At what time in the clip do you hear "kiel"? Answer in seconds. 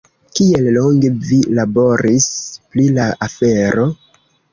0.37-0.69